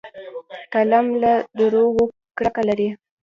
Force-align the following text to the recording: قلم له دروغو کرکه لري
قلم 0.73 1.05
له 1.21 1.33
دروغو 1.57 2.03
کرکه 2.37 2.61
لري 2.69 2.89